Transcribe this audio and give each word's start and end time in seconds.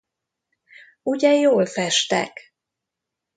Ugye, 1.01 1.33
jól 1.33 1.65
festek? 1.65 2.53